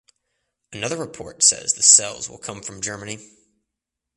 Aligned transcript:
Another 0.73 0.97
report 0.97 1.43
says 1.43 1.73
the 1.73 1.83
cells 1.83 2.27
will 2.27 2.39
come 2.39 2.63
from 2.63 2.81
Germany. 2.81 3.19